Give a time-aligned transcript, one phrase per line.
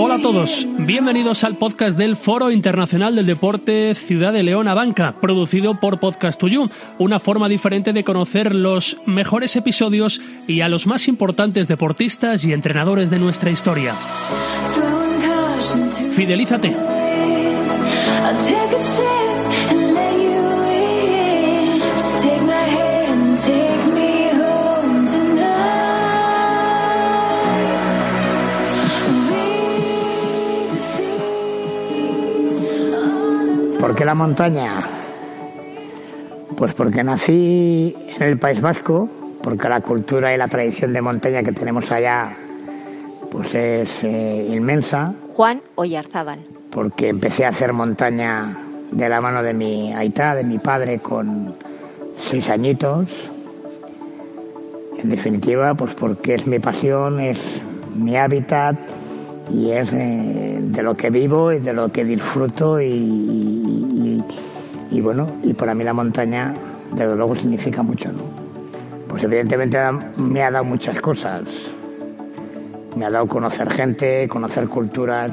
[0.00, 4.74] Hola a todos, bienvenidos al podcast del Foro Internacional del Deporte Ciudad de León a
[4.74, 6.70] Banca, producido por Podcast You,
[7.00, 12.52] una forma diferente de conocer los mejores episodios y a los más importantes deportistas y
[12.52, 13.92] entrenadores de nuestra historia.
[16.14, 16.76] Fidelízate.
[33.98, 34.80] Qué la montaña?
[36.56, 39.08] Pues porque nací en el País Vasco,
[39.42, 42.36] porque la cultura y la tradición de montaña que tenemos allá
[43.28, 45.14] pues es eh, inmensa.
[45.30, 46.38] Juan Oyarzábal.
[46.70, 48.56] Porque empecé a hacer montaña
[48.92, 51.56] de la mano de mi aita, de mi padre, con
[52.20, 53.32] seis añitos.
[54.96, 57.40] En definitiva, pues porque es mi pasión, es
[57.96, 58.76] mi hábitat
[59.50, 64.22] y es de lo que vivo y de lo que disfruto y,
[65.00, 66.54] bueno, y para mí la montaña
[66.92, 68.22] desde luego significa mucho, ¿no?
[69.08, 69.78] Pues evidentemente
[70.18, 71.42] me ha dado muchas cosas.
[72.96, 75.30] Me ha dado conocer gente, conocer culturas,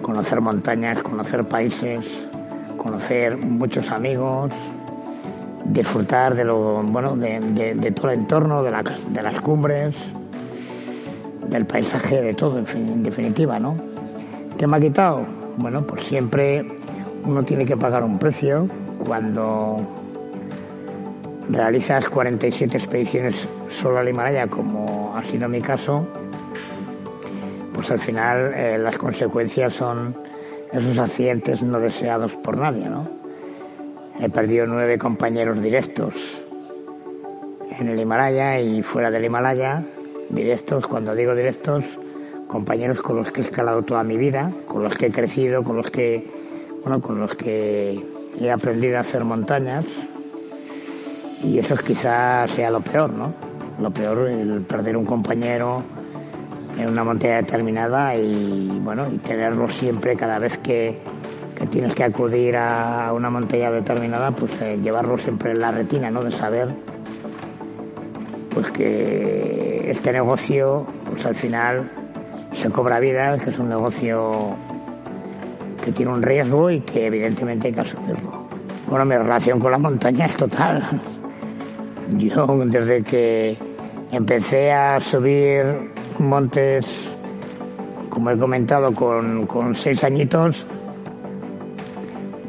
[0.00, 2.00] conocer montañas, conocer países,
[2.78, 4.50] conocer muchos amigos,
[5.66, 9.94] disfrutar de lo bueno de, de, todo el entorno, de, la, de las cumbres
[11.52, 13.76] del paisaje, de todo, en, definitiva, ¿no?
[14.58, 15.22] ¿Qué me ha quitado?
[15.58, 16.66] Bueno, pues siempre
[17.24, 18.66] uno tiene que pagar un precio
[19.06, 19.76] cuando
[21.50, 26.06] realizas 47 expediciones solo al Himalaya, como ha sido mi caso,
[27.74, 30.16] pues al final eh, las consecuencias son
[30.72, 33.08] esos accidentes no deseados por nadie, ¿no?
[34.18, 36.14] He perdido nueve compañeros directos
[37.78, 39.82] en el Himalaya y fuera del Himalaya
[40.32, 41.84] directos, cuando digo directos,
[42.48, 45.76] compañeros con los que he escalado toda mi vida, con los que he crecido, con
[45.76, 46.28] los que,
[46.82, 48.02] bueno, con los que
[48.40, 49.84] he aprendido a hacer montañas.
[51.44, 53.34] Y eso quizás sea lo peor, ¿no?
[53.80, 55.82] Lo peor, el perder un compañero
[56.78, 60.98] en una montaña determinada y, bueno, tenerlo siempre cada vez que,
[61.58, 66.10] que tienes que acudir a una montaña determinada, pues eh, llevarlo siempre en la retina,
[66.10, 66.22] ¿no?
[66.22, 66.68] De saber
[68.54, 71.90] pues que este negocio, pues al final
[72.52, 74.56] se cobra vida, que es un negocio
[75.84, 78.46] que tiene un riesgo y que evidentemente hay que asumirlo.
[78.88, 80.82] Bueno, mi relación con la montaña es total.
[82.18, 83.56] Yo desde que
[84.10, 85.64] empecé a subir
[86.18, 86.86] montes,
[88.10, 90.66] como he comentado, con, con seis añitos,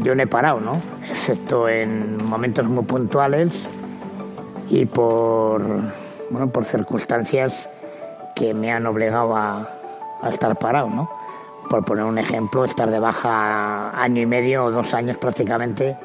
[0.00, 0.82] yo no he parado, ¿no?
[1.08, 3.52] Excepto en momentos muy puntuales
[4.68, 5.62] y por,
[6.30, 7.68] bueno, por circunstancias
[8.34, 9.68] que me han obligado a,
[10.30, 11.10] estar parado, ¿no?
[11.68, 15.96] Por poner un ejemplo, estar de baja año y medio o dos años prácticamente,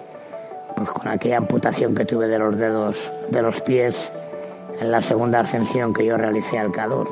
[0.76, 3.96] pues con aquella amputación que tuve de los dedos de los pies
[4.80, 7.10] en la segunda ascensión que yo realicé al Cador.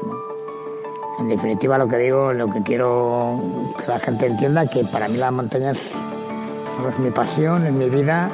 [1.20, 3.40] En definitiva, lo que digo, lo que quiero
[3.80, 8.30] que la gente entienda, que para mí las montañas es mi pasión, es mi vida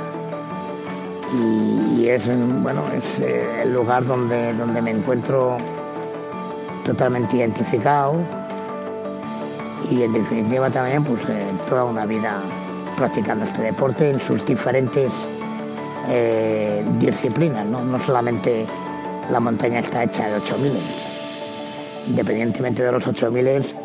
[1.34, 2.24] y, es
[2.62, 5.58] bueno es eh, el lugar donde, donde me encuentro
[6.86, 8.16] totalmente identificado
[9.90, 12.40] y en definitiva también pues eh, toda una vida
[12.98, 15.12] practicando este deporte en sus diferentes
[16.10, 17.84] eh, disciplinas, ¿no?
[17.84, 18.66] no solamente
[19.32, 20.72] la montaña está hecha de 8000
[22.08, 23.76] independientemente de los 8000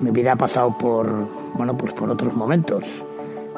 [0.00, 2.84] mi vida ha pasado por bueno pues por otros momentos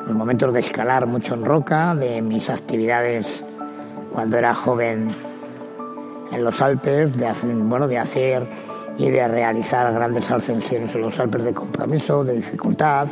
[0.06, 3.42] los momentos de escalar mucho en roca, de mis actividades
[4.12, 5.08] cuando era joven
[6.30, 8.46] en los Alpes, de hacer, bueno, de hacer
[8.98, 13.08] y de realizar grandes ascensiones en los Alpes de compromiso, de dificultad.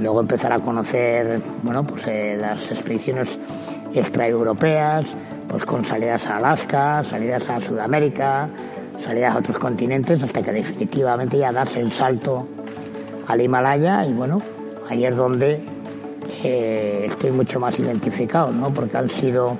[0.00, 3.38] Luego empezar a conocer, bueno, pues eh, las expediciones
[3.94, 5.06] extraeuropeas,
[5.48, 8.48] pues con salidas a Alaska, salidas a Sudamérica,
[9.04, 12.48] salidas a otros continentes, hasta que definitivamente ya darse el salto
[13.28, 14.38] al Himalaya y bueno,
[14.92, 15.58] ahí es donde
[16.44, 18.72] eh, estoy mucho más identificado, ¿no?
[18.72, 19.56] Porque han sido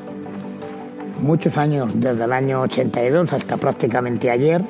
[1.20, 4.62] muchos años, desde el año 82 hasta prácticamente ayer,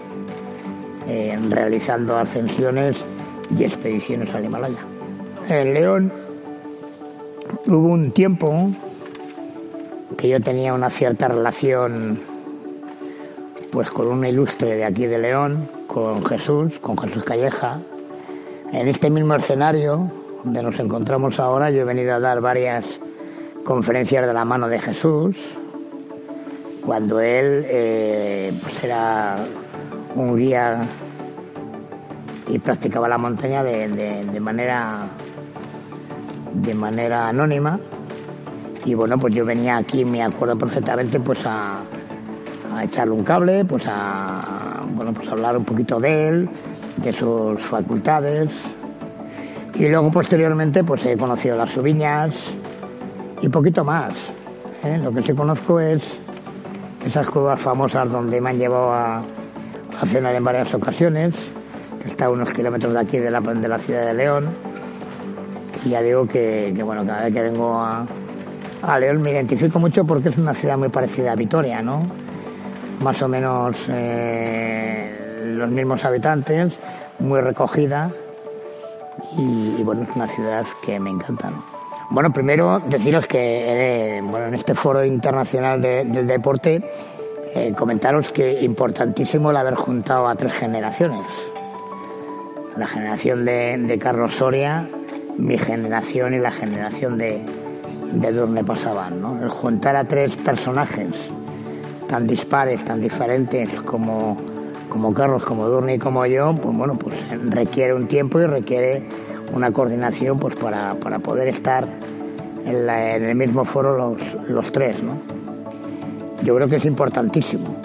[1.08, 2.96] eh, realizando ascensiones
[3.58, 4.78] y expediciones al Himalaya.
[5.48, 6.12] En León
[7.66, 8.70] hubo un tiempo
[10.16, 12.20] que yo tenía una cierta relación
[13.72, 17.80] pues con un ilustre de aquí de León, con Jesús, con Jesús Calleja.
[18.70, 22.84] En este mismo escenario donde nos encontramos ahora, yo he venido a dar varias
[23.64, 25.36] conferencias de la mano de Jesús,
[26.84, 29.36] cuando él eh, pues era
[30.16, 30.84] un guía
[32.48, 35.06] y practicaba la montaña de, de, manera
[36.54, 37.78] de manera anónima.
[38.84, 41.82] Y bueno pues yo venía aquí me acuerdo perfectamente pues a,
[42.74, 46.48] a echarle un cable pues a bueno pues a hablar un poquito de él
[46.96, 48.50] de sus facultades
[49.74, 52.52] y luego posteriormente pues he conocido las subiñas
[53.40, 54.12] y poquito más
[54.84, 54.98] ¿eh?
[55.02, 56.02] lo que sí conozco es
[57.04, 59.22] esas cuevas famosas donde me han llevado a,
[60.06, 61.34] cenar en varias ocasiones
[62.00, 64.48] que está a unos kilómetros de aquí de la, de la ciudad de León.
[65.84, 68.04] Y ya digo que, bueno cada vez que vengo a,
[68.82, 72.02] a León me identifico mucho porque es una ciudad muy parecida a Vitoria no
[73.02, 76.72] más o menos eh, los mismos habitantes
[77.18, 78.10] muy recogida
[79.36, 81.50] y, bueno, es una ciudad que me encanta.
[82.10, 86.82] Bueno, primero deciros que eh, bueno, en este foro internacional del deporte,
[87.54, 91.26] eh, comentaros que importantísimo el haber juntado a tres generaciones.
[92.76, 94.88] La generación de, Carlos Soria,
[95.36, 97.42] mi generación y la generación de,
[98.12, 99.20] de Durne Pasaban.
[99.20, 99.42] ¿no?
[99.42, 101.30] El juntar a tres personajes
[102.08, 104.36] tan dispares, tan diferentes como
[104.92, 107.14] como Carlos, como Durni y como yo, pues bueno, pues
[107.48, 109.02] requiere un tiempo y requiere
[109.54, 111.86] una coordinación pues para, poder estar
[112.64, 114.18] en, el mismo foro los,
[114.48, 115.16] los, tres, ¿no?
[116.42, 117.76] Yo creo que es importantísimo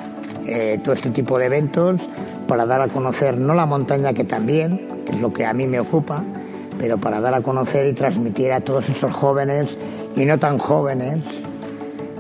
[0.46, 2.02] eh, todo este tipo de eventos
[2.48, 5.68] para dar a conocer no la montaña que también, que es lo que a mí
[5.68, 6.24] me ocupa,
[6.80, 9.76] pero para dar a conocer y transmitir a todos esos jóvenes
[10.16, 11.20] y no tan jóvenes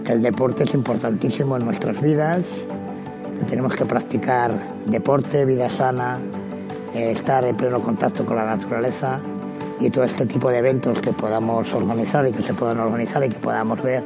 [0.05, 2.43] que el deporte es importantísimo en nuestras vidas
[3.45, 4.51] tenemos que practicar
[4.85, 6.19] deporte, vida sana,
[6.93, 9.19] estar en pleno contacto con la naturaleza
[9.79, 13.29] y todo este tipo de eventos que podamos organizar y que se puedan organizar y
[13.29, 14.03] que podamos ver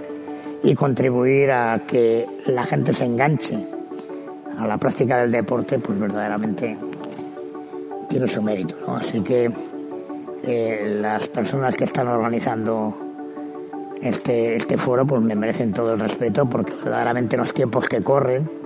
[0.64, 3.58] y contribuir a que la gente se enganche
[4.58, 6.78] a la práctica del deporte, pues verdaderamente
[8.10, 8.76] tiene su mérito.
[8.88, 9.52] Así que
[10.44, 12.96] eh, las personas que están organizando
[14.02, 18.61] este, este foro pues me merecen todo el respeto porque verdaderamente los tiempos que corren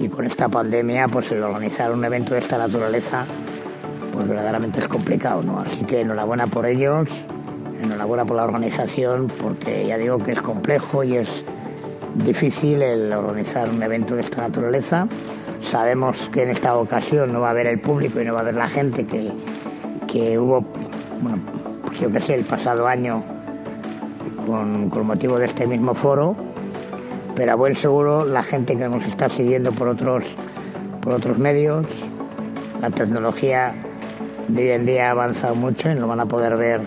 [0.00, 3.26] y con esta pandemia pues el organizar un evento de esta naturaleza
[4.12, 5.60] pues verdaderamente es complicado, ¿no?
[5.60, 7.08] Así que enhorabuena por ellos,
[7.80, 11.44] enhorabuena por la organización porque ya digo que es complejo y es
[12.14, 15.06] difícil el organizar un evento de esta naturaleza.
[15.60, 18.42] Sabemos que en esta ocasión no va a haber el público y no va a
[18.42, 19.30] haber la gente que,
[20.08, 20.64] que hubo,
[21.20, 21.38] bueno,
[21.84, 23.22] pues yo qué sé, el pasado año
[24.46, 26.34] con, con motivo de este mismo foro,
[27.34, 30.24] pero a buen seguro la gente que nos está siguiendo por otros,
[31.00, 31.86] por otros medios,
[32.80, 33.74] la tecnología
[34.48, 36.80] de hoy en día ha avanzado mucho y lo van a poder ver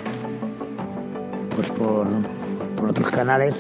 [1.56, 2.08] pues por,
[2.90, 3.56] otros canales,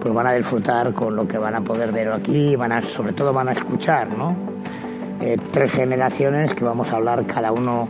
[0.00, 3.12] pues van a disfrutar con lo que van a poder ver aquí van a, sobre
[3.12, 4.36] todo van a escuchar, ¿no?
[5.20, 7.88] Eh, tres generaciones que vamos a hablar cada uno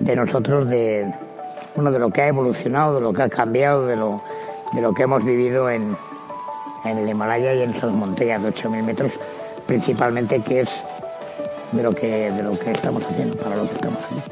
[0.00, 1.12] de nosotros de,
[1.76, 4.22] uno de lo que ha evolucionado, de lo que ha cambiado, de lo,
[4.72, 5.96] de lo que hemos vivido en,
[6.90, 9.12] en el Himalaya y en esas montañas de 8.000 metros,
[9.66, 10.70] principalmente que es
[11.72, 14.24] de lo que, de lo que estamos haciendo, para lo que estamos haciendo.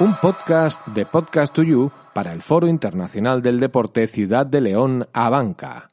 [0.00, 5.06] Un podcast de Podcast to You para el Foro Internacional del Deporte Ciudad de León,
[5.12, 5.89] Abanca.